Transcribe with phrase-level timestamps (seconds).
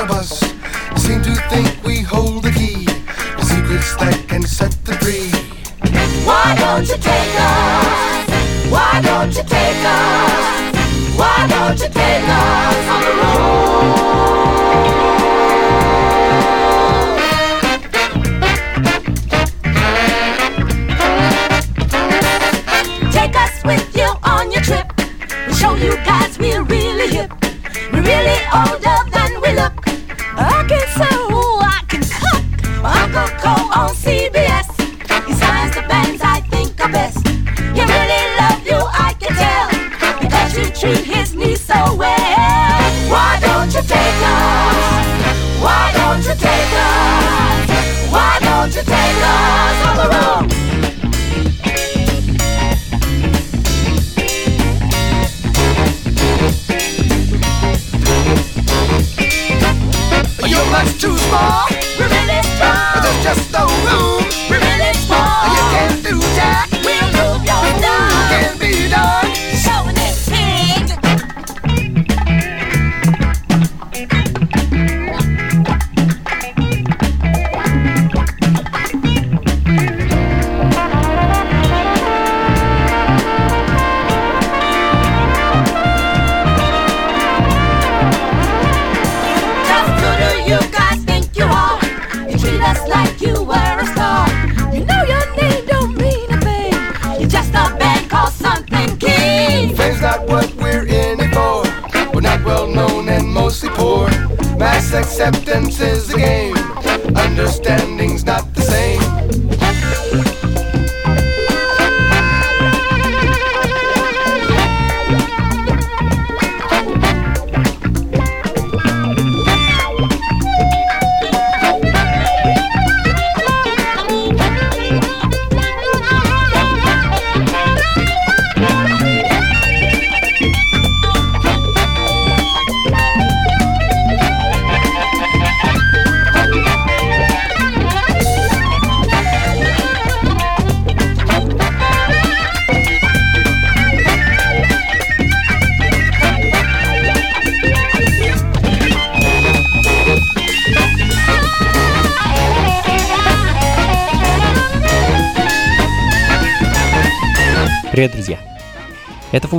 [0.00, 0.40] of us
[0.96, 2.86] seem to think we hold the key,
[3.42, 5.30] secrets that can set the free.
[6.24, 8.70] Why don't you take us?
[8.70, 11.18] Why don't you take us?
[11.18, 13.37] Why don't you take us on the road?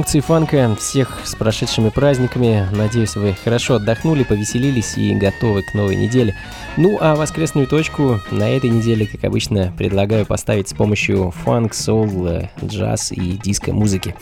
[0.09, 0.75] Функции фанка.
[0.75, 2.67] Всех с прошедшими праздниками.
[2.71, 6.35] Надеюсь, вы хорошо отдохнули, повеселились и готовы к новой неделе.
[6.77, 12.27] Ну, а воскресную точку на этой неделе, как обычно, предлагаю поставить с помощью фанк, соул,
[12.63, 14.15] джаз и диско-музыки.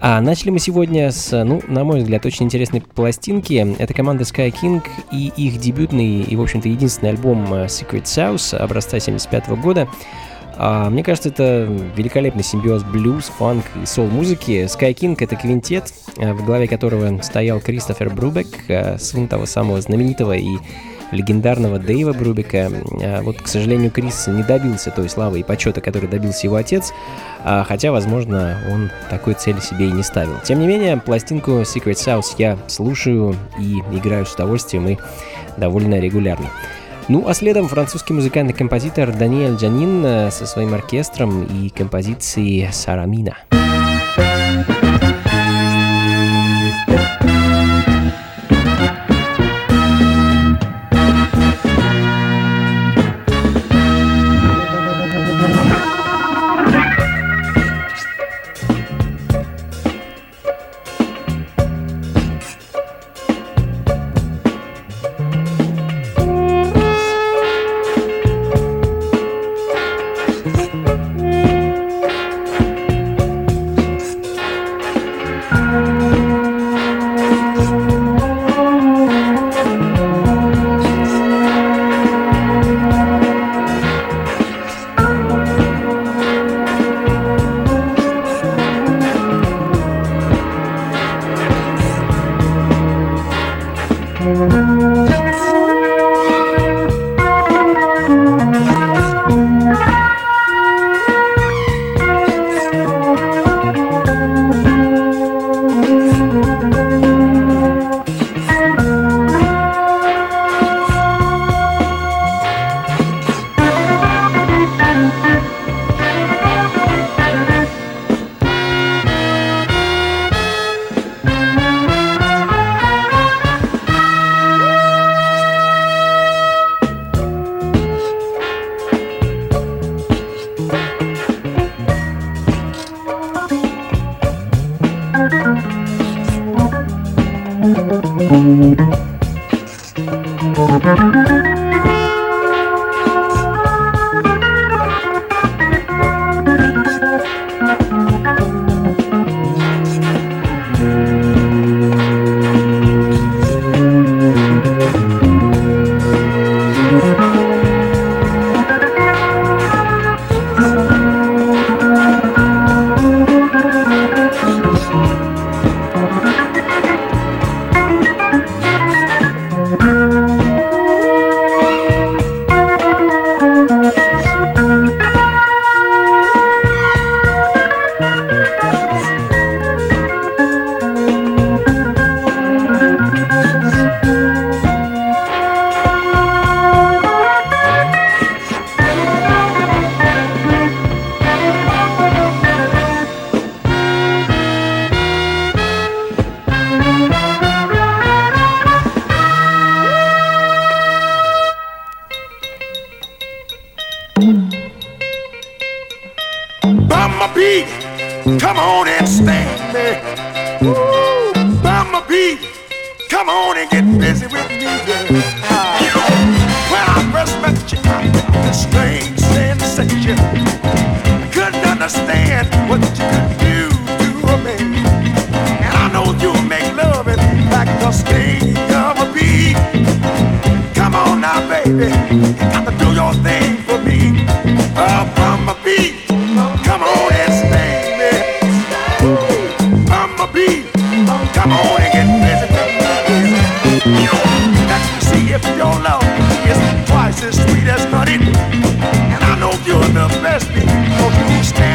[0.00, 3.76] А начали мы сегодня с, ну, на мой взгляд, очень интересной пластинки.
[3.78, 8.98] Это команда Sky King и их дебютный и, в общем-то, единственный альбом Secret South образца
[8.98, 9.86] 75 года.
[10.62, 11.66] А, мне кажется, это
[11.96, 14.66] великолепный симбиоз блюз, фанк и сол-музыки.
[14.66, 19.80] Sky King— это квинтет, э, в главе которого стоял Кристофер Брубек, э, сын того самого
[19.80, 20.58] знаменитого и
[21.12, 22.70] легендарного Дэйва Брубика.
[23.02, 26.92] А, вот, к сожалению, Крис не добился той славы и почета, который добился его отец,
[27.42, 30.40] а, хотя, возможно, он такой цели себе и не ставил.
[30.44, 34.98] Тем не менее, пластинку Secret South я слушаю и играю с удовольствием и
[35.56, 36.50] довольно регулярно.
[37.10, 43.36] Ну, а следом французский музыкальный композитор Даниэль Джанин э, со своим оркестром и композицией «Сарамина».
[43.50, 43.79] Funky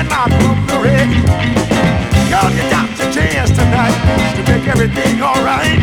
[0.10, 1.22] my bummery.
[2.30, 3.96] Girl, you got your chance tonight
[4.36, 5.82] to make everything alright.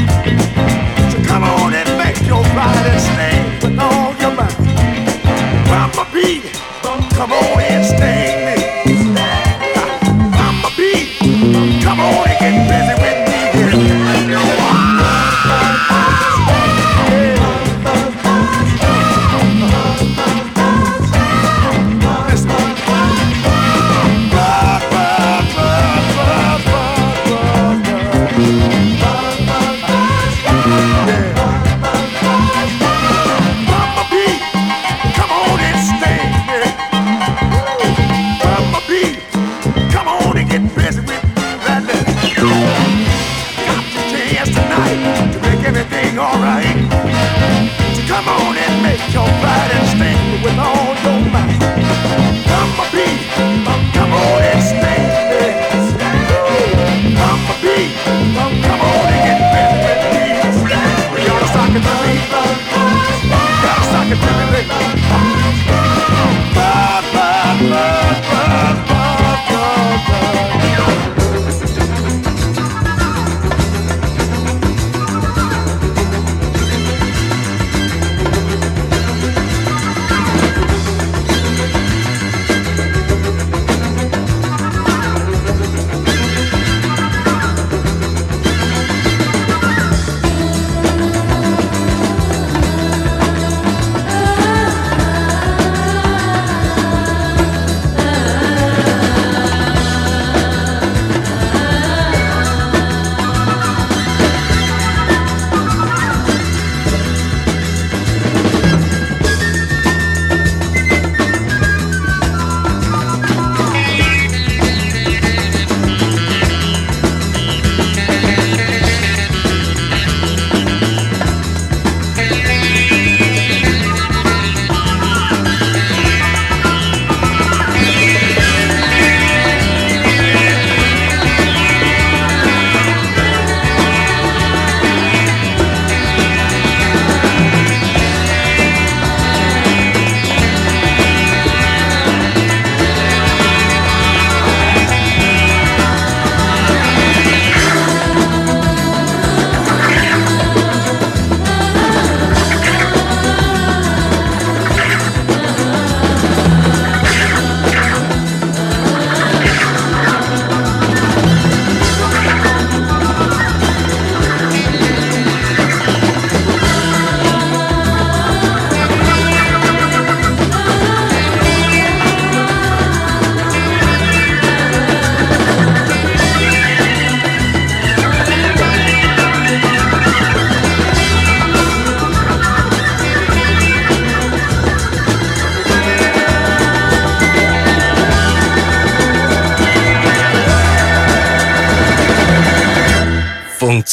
[1.11, 3.32] So come on and make your Friday stay.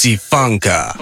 [0.07, 0.95] Funka.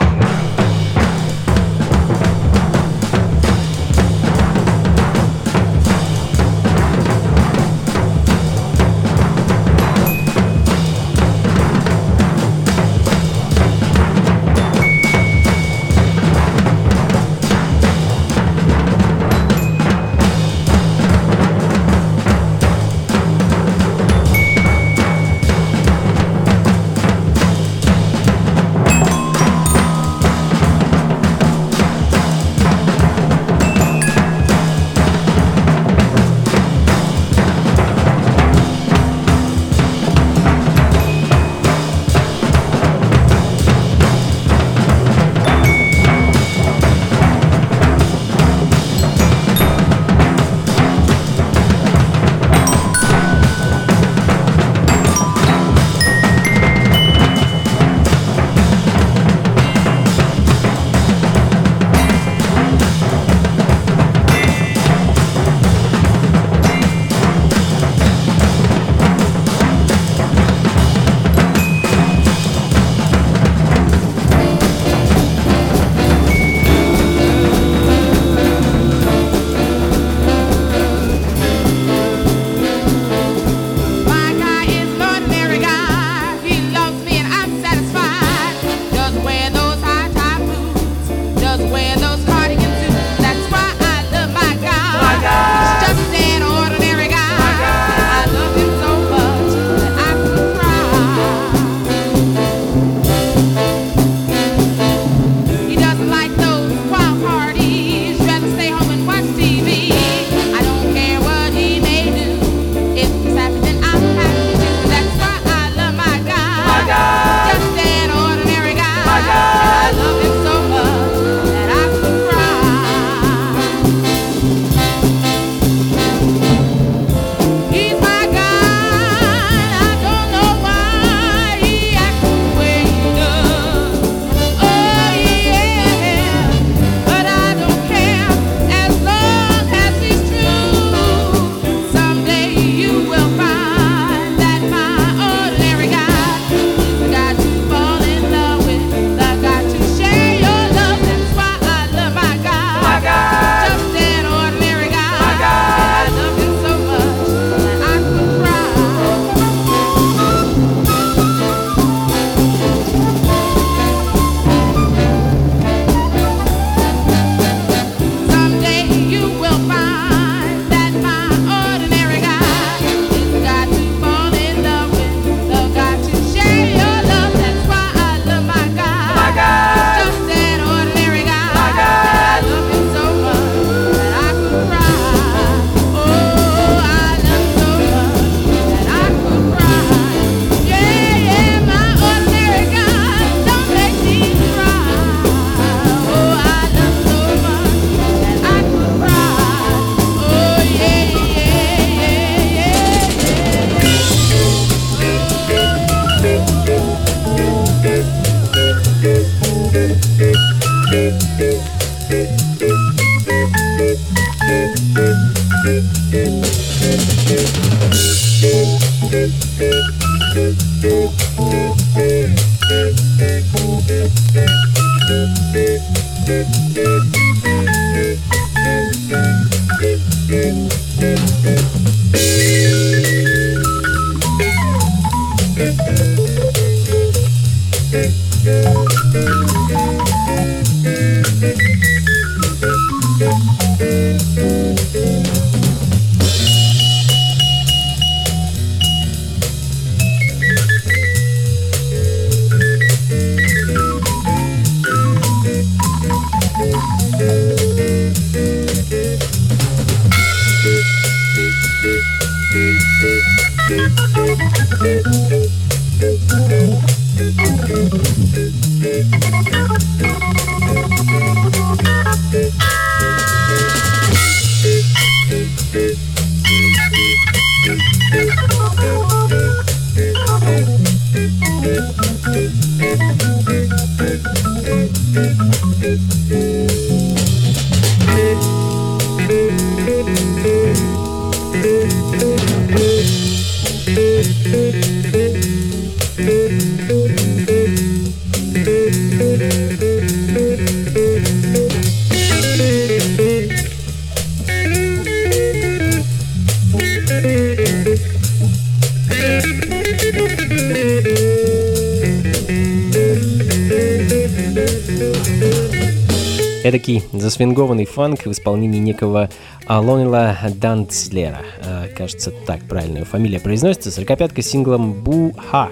[317.37, 319.29] Эдакий засвингованный фанк в исполнении некого
[319.67, 321.41] Алонила Данцлера.
[321.63, 323.91] А, кажется, так правильная фамилия произносится.
[323.91, 325.69] Сорокопятка с синглом «Бу-Ха».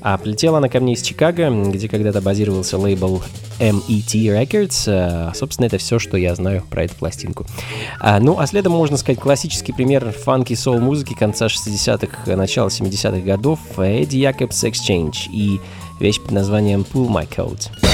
[0.00, 3.22] А прилетела она ко мне из Чикаго, где когда-то базировался лейбл
[3.58, 4.84] MET Records.
[4.86, 7.46] А, собственно, это все, что я знаю про эту пластинку.
[8.00, 13.20] А, ну, а следом, можно сказать, классический пример фанки сол музыки конца 60-х, начала 70-х
[13.20, 15.60] годов Эдди Якобс Exchange и
[16.00, 17.85] вещь под названием Pull My Coat.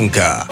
[0.00, 0.49] nunca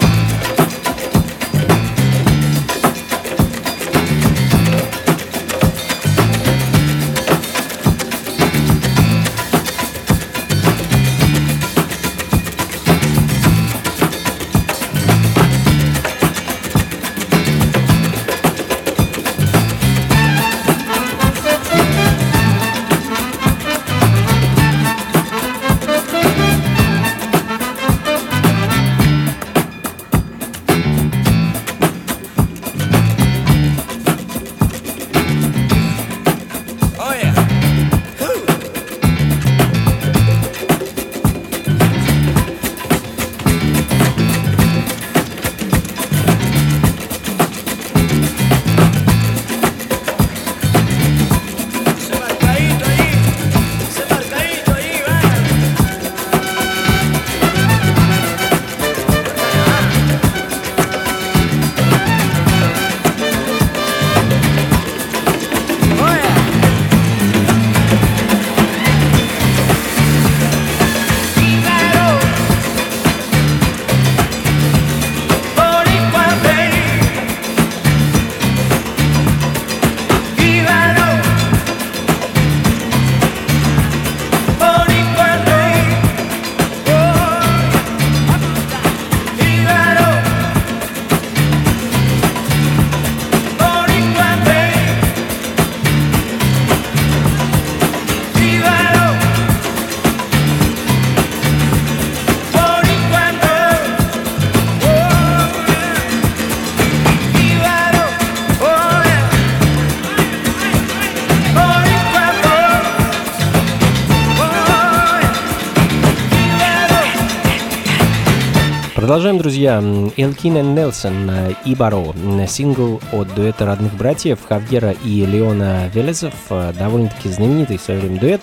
[119.09, 119.79] Продолжаем, друзья.
[120.17, 121.31] Элкина Нелсон
[121.65, 122.13] «Ибаро»
[122.47, 128.41] сингл от дуэта родных братьев Хавьера и Леона Велезов, довольно-таки знаменитый в свое время дуэт.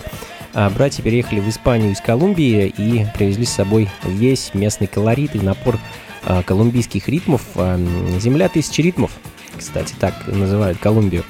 [0.53, 5.39] А братья переехали в Испанию из Колумбии и привезли с собой весь местный колорит и
[5.39, 5.79] напор
[6.45, 7.43] колумбийских ритмов.
[8.19, 9.11] «Земля тысячи ритмов»,
[9.57, 11.23] кстати, так называют Колумбию.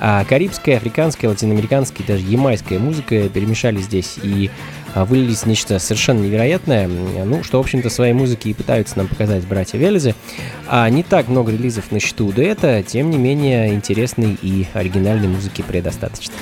[0.00, 4.50] А карибская, африканская, латиноамериканская, даже ямайская музыка перемешались здесь и
[4.94, 9.46] вылились в нечто совершенно невероятное, ну, что, в общем-то, своей музыки и пытаются нам показать
[9.46, 10.14] братья Велезы.
[10.68, 15.28] А не так много релизов на счету у дуэта, тем не менее, интересной и оригинальной
[15.28, 16.34] музыки предостаточно.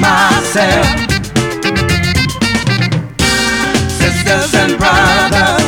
[0.00, 0.86] Myself.
[4.00, 5.66] Sisters and brothers,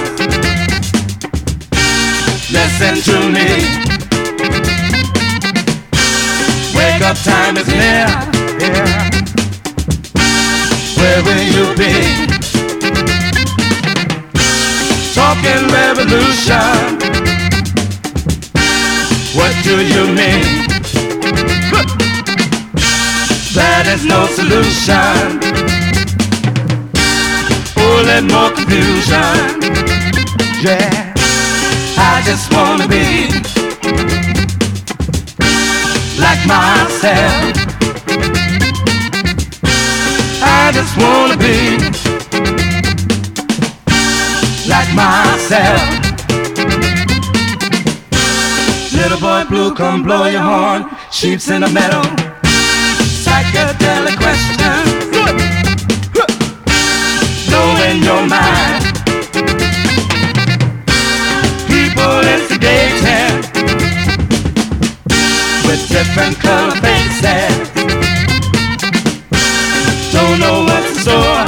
[2.50, 3.48] listen to me.
[6.74, 8.06] Wake up time is near.
[10.98, 11.92] Where will you be?
[15.14, 16.98] Talking revolution.
[19.36, 20.63] What do you mean?
[23.94, 25.38] That is no solution.
[27.78, 29.62] Only more confusion.
[30.66, 31.14] Yeah,
[31.96, 33.30] I just wanna be
[36.18, 37.54] like myself.
[40.42, 41.78] I just wanna be
[44.66, 45.82] like myself.
[48.92, 50.90] Little boy blue, come blow your horn.
[51.12, 52.23] Sheep's in the meadow
[53.54, 54.82] psychedelic question.
[57.48, 58.84] Blowing your mind.
[61.68, 63.34] People instigating
[65.66, 67.70] with different color faces.
[70.12, 71.46] Don't know what's in store.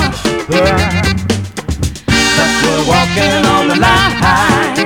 [2.37, 4.77] But we're walking on the line.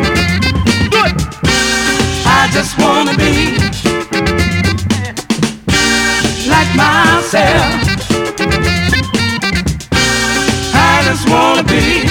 [2.24, 3.59] I just wanna be
[6.80, 7.72] myself.
[10.72, 12.09] I just wanna be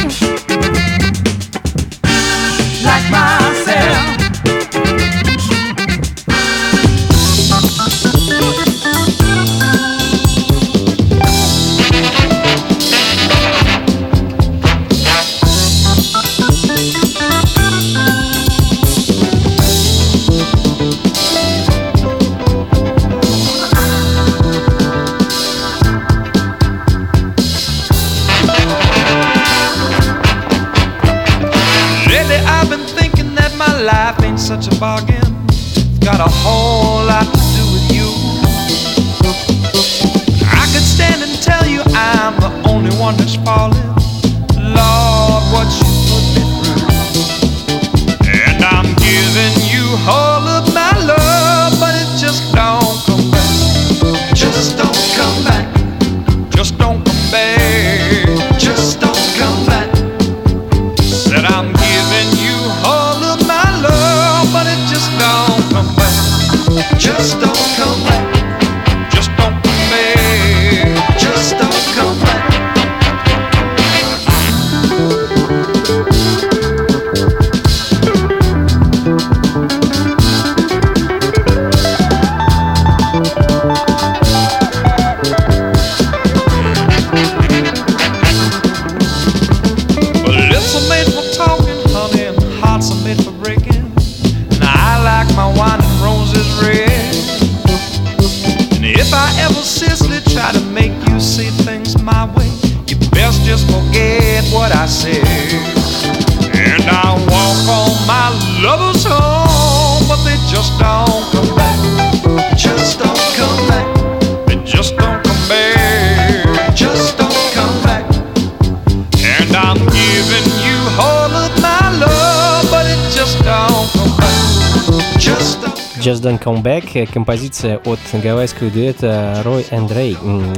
[126.20, 130.18] Just Don't Come Back— композиция от гавайского дуэта and Ray.
[130.22, 130.54] М,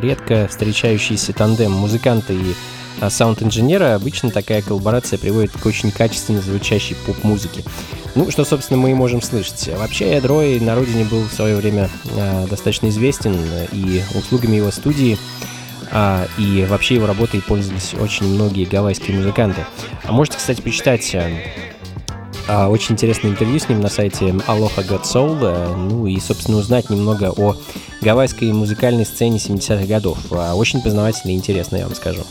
[0.00, 2.54] Редко встречающийся тандем музыканта и
[3.00, 3.94] а, саунд-инженера.
[3.96, 7.64] Обычно такая коллаборация приводит к очень качественно звучащей поп-музыке.
[8.14, 9.70] Ну, что, собственно, мы и можем слышать.
[9.76, 13.36] Вообще, Эд Рой на родине был в свое время а, достаточно известен,
[13.72, 15.18] и услугами его студии
[15.90, 19.66] а, и вообще его работой пользовались очень многие гавайские музыканты.
[20.04, 21.28] А можете, кстати, почитать а,
[22.48, 26.90] очень интересное интервью с ним на сайте Aloha Got Soul, э, ну и, собственно, узнать
[26.90, 27.56] немного о
[28.00, 30.18] гавайской музыкальной сцене 70-х годов.
[30.30, 32.22] А, Очень познавательно и интересно, я вам скажу.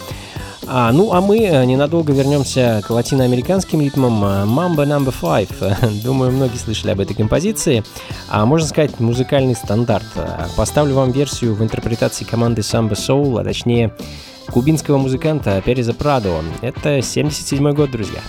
[0.72, 5.14] А, ну, а мы э, ненадолго вернемся к латиноамериканским ритмам э, Mamba Number
[5.50, 6.04] 5.
[6.04, 7.84] Думаю, многие слышали об этой композиции.
[8.30, 10.06] А можно сказать, музыкальный стандарт.
[10.16, 13.96] А, Поставлю вам версию в интерпретации команды Samba Soul, а точнее
[14.52, 16.44] кубинского музыканта Переза Прадо.
[16.62, 18.20] Это 77 год, друзья.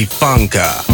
[0.00, 0.84] Funka.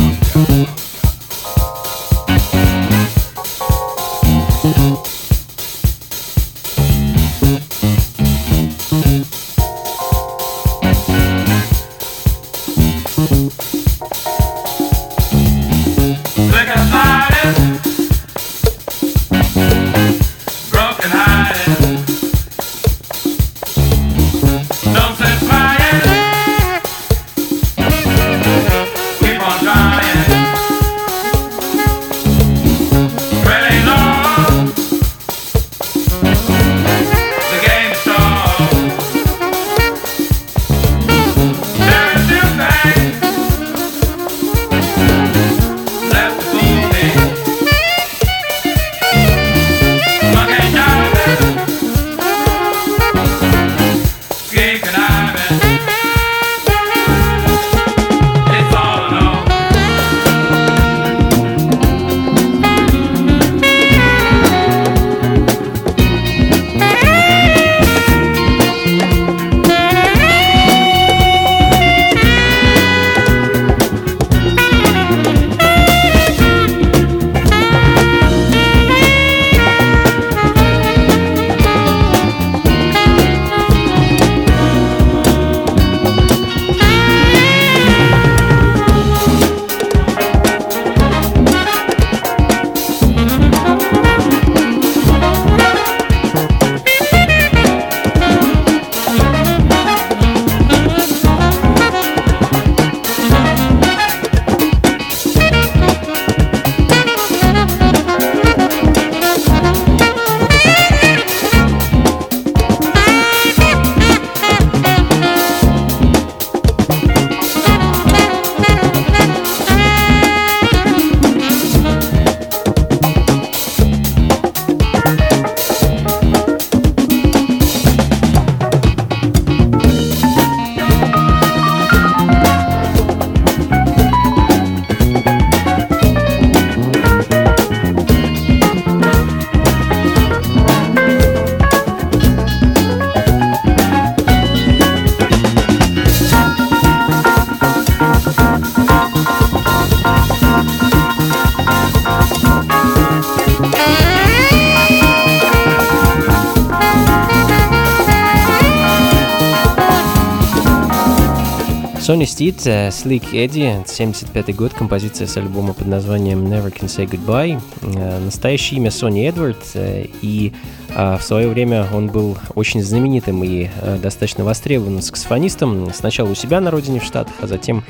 [162.09, 167.61] Сони Стит, Slick Eddie, 75 год, композиция с альбома под названием Never Can Say Goodbye.
[167.83, 170.55] Э, настоящее имя Сони Эдвард, э, и
[170.95, 175.93] а, в свое время он был очень знаменитым и э, достаточно востребованным саксофонистом.
[175.93, 177.85] Сначала у себя на родине в Штатах, а затем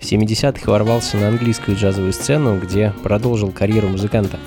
[0.00, 4.38] в 70-х ворвался на английскую джазовую сцену, где продолжил карьеру музыканта.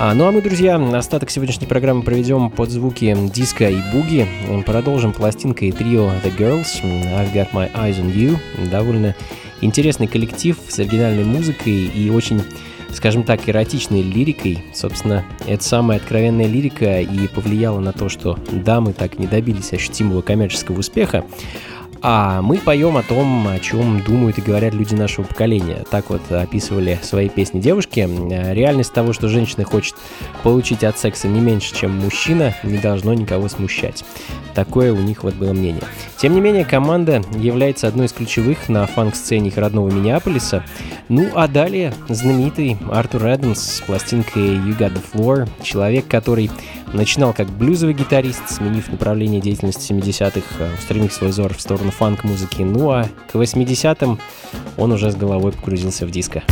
[0.00, 4.28] А, ну а мы, друзья, остаток сегодняшней программы проведем под звуки диска и буги.
[4.64, 8.38] Продолжим пластинкой трио The Girls, I've Got My Eyes on You.
[8.70, 9.16] Довольно
[9.60, 12.44] интересный коллектив с оригинальной музыкой и очень
[12.92, 14.64] скажем так, эротичной лирикой.
[14.72, 20.22] Собственно, это самая откровенная лирика и повлияла на то, что дамы так не добились ощутимого
[20.22, 21.24] коммерческого успеха.
[22.00, 25.84] А мы поем о том, о чем думают и говорят люди нашего поколения.
[25.90, 28.08] Так вот описывали свои песни девушки.
[28.52, 29.96] Реальность того, что женщина хочет
[30.42, 34.04] получить от секса не меньше, чем мужчина, не должно никого смущать.
[34.54, 35.82] Такое у них вот было мнение.
[36.16, 40.64] Тем не менее, команда является одной из ключевых на фанк-сцене их родного Миннеаполиса.
[41.08, 45.48] Ну а далее знаменитый Артур Эдамс с пластинкой You Got The Floor.
[45.62, 46.50] Человек, который
[46.92, 52.62] начинал как блюзовый гитарист, сменив направление деятельности 70-х, э, устремив свой взор в сторону фанк-музыки.
[52.62, 54.18] Ну а к 80-м
[54.76, 56.42] он уже с головой погрузился в диско.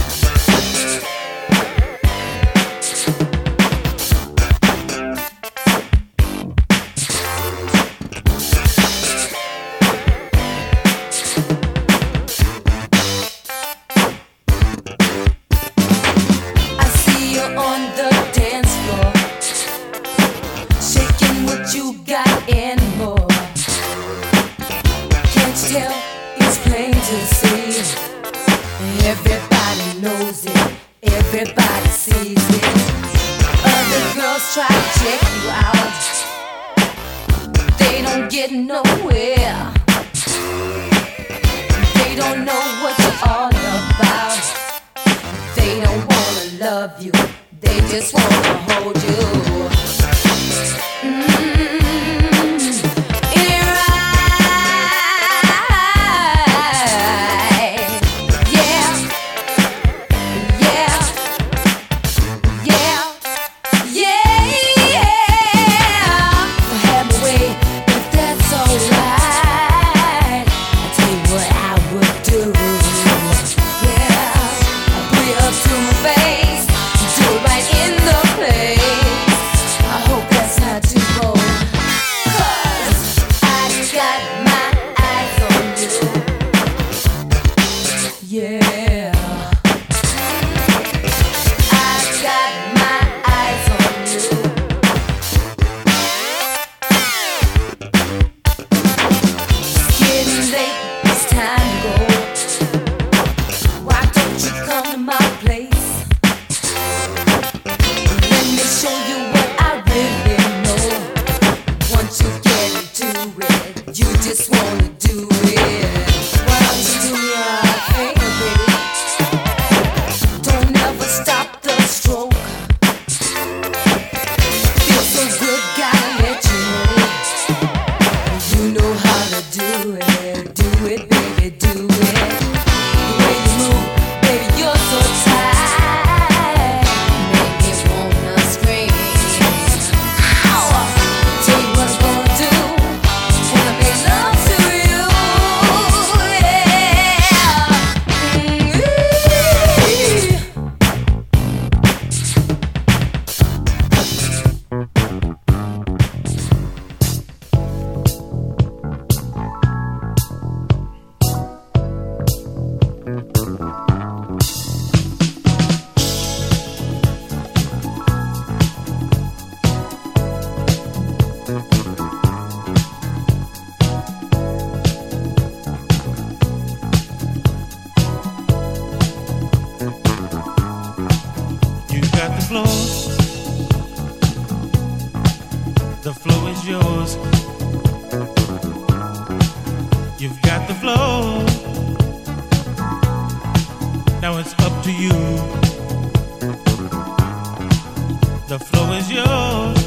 [198.59, 199.78] the flow is yours.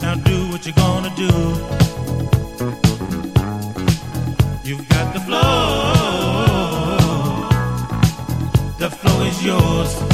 [0.00, 1.32] Now do what you're gonna do.
[4.64, 5.42] You've got the flow.
[8.78, 10.07] The flow is yours.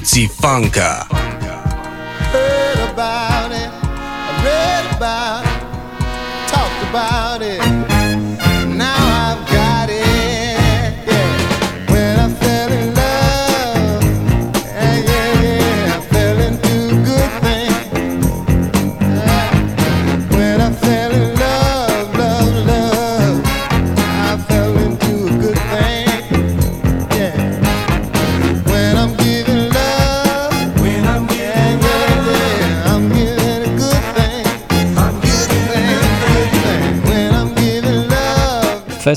[0.00, 1.09] Bounty Funka.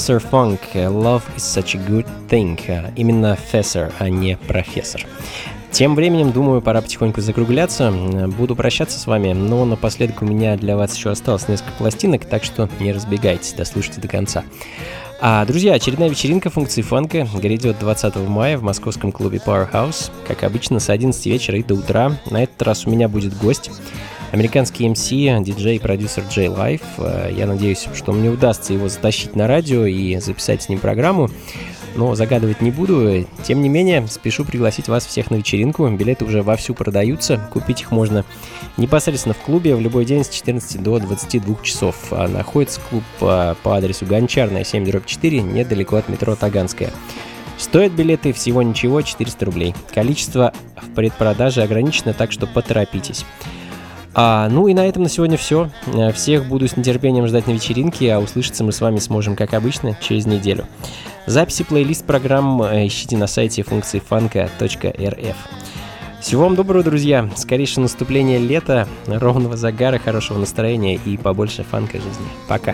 [0.04, 2.60] Professor Funk, Love is such a good thing.
[2.98, 5.06] Именно Fessor, а не профессор.
[5.72, 7.90] Тем временем, думаю, пора потихоньку закругляться.
[8.38, 12.44] Буду прощаться с вами, но напоследок у меня для вас еще осталось несколько пластинок, так
[12.44, 14.44] что не разбегайтесь, дослушайте до конца.
[15.22, 20.12] А, друзья, очередная вечеринка функции фанка грядет 20 мая в московском клубе Powerhouse.
[20.28, 22.18] Как обычно, с 11 вечера и до утра.
[22.30, 23.72] На этот раз у меня будет гость.
[24.34, 26.82] Американский MC, диджей продюсер J-Live.
[26.98, 31.30] Я надеюсь, что мне удастся его затащить на радио и записать с ним программу
[31.96, 33.28] но загадывать не буду.
[33.44, 35.88] Тем не менее, спешу пригласить вас всех на вечеринку.
[35.90, 37.38] Билеты уже вовсю продаются.
[37.54, 38.26] Купить их можно
[38.78, 41.96] непосредственно в клубе в любой день с 14 до 22 часов.
[42.10, 46.90] А находится клуб по, по адресу Гончарная 7-4, недалеко от метро Таганская.
[47.60, 49.76] Стоят билеты всего ничего, 400 рублей.
[49.94, 53.26] Количество в предпродаже ограничено, так что поторопитесь.
[54.16, 55.70] А, ну и на этом на сегодня все.
[56.14, 59.98] Всех буду с нетерпением ждать на вечеринке, а услышаться мы с вами сможем, как обычно,
[60.02, 60.66] через неделю.
[61.26, 65.38] Записи плейлист программ э, ищите на сайте функции фанка.рф.
[66.20, 67.30] Всего вам доброго, друзья!
[67.36, 72.28] Скорейшего наступления лета, ровного загара, хорошего настроения и побольше фанка жизни.
[72.48, 72.74] Пока!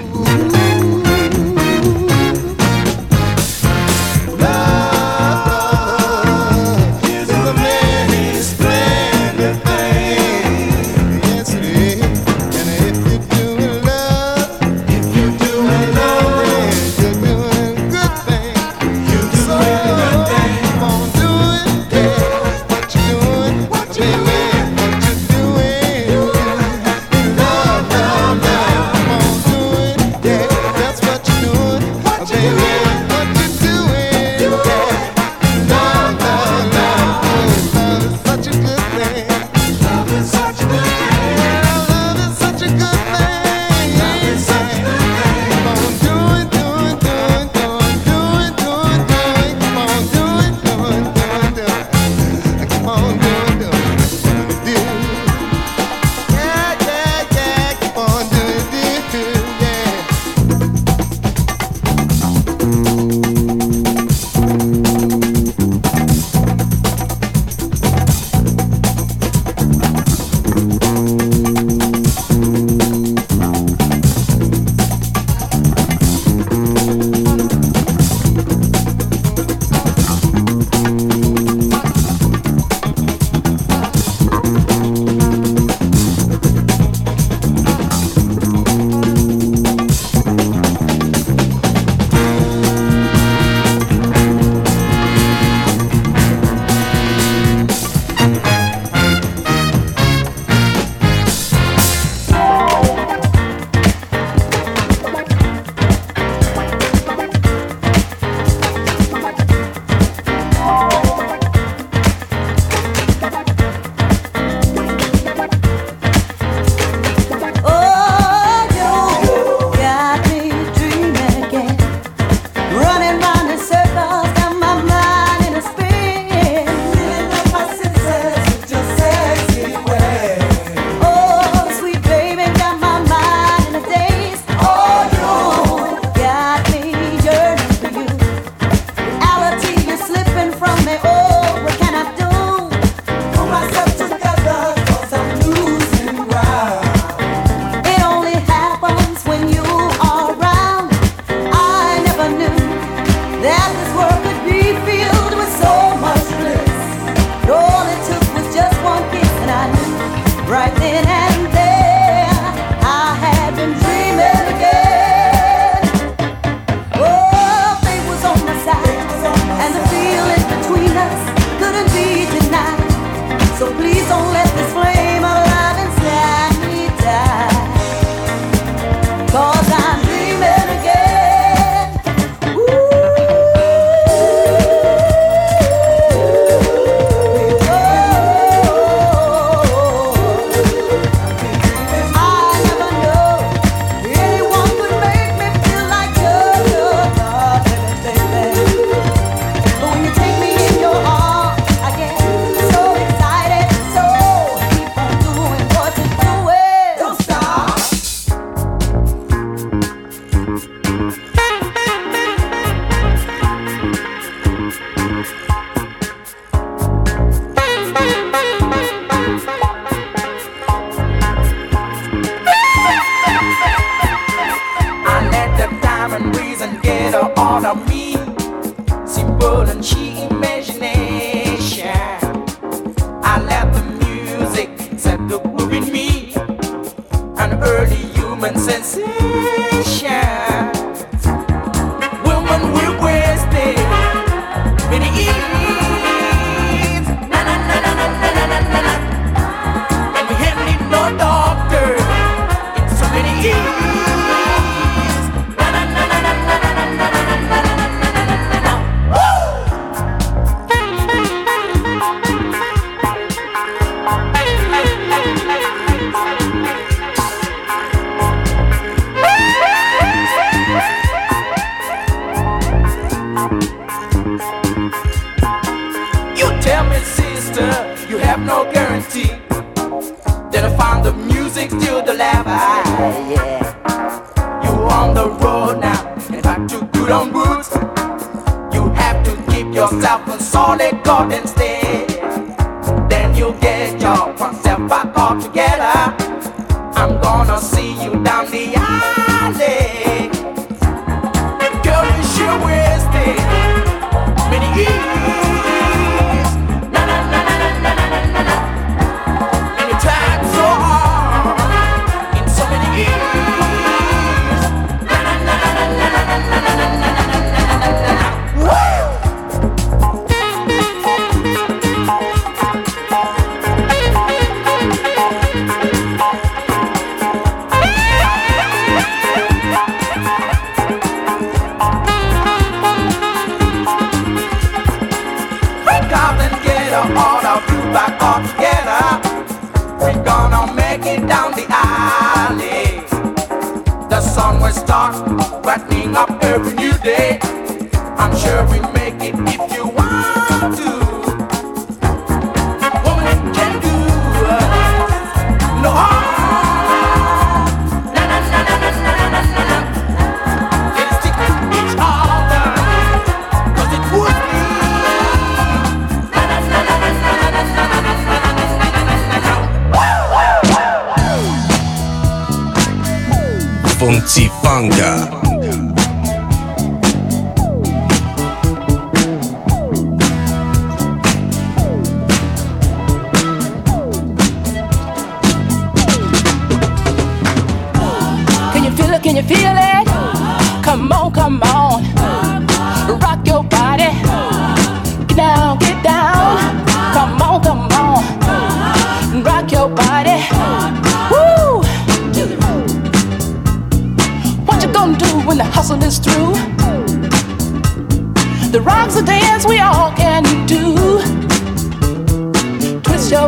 [298.12, 298.79] Down the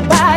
[0.02, 0.31] nobody.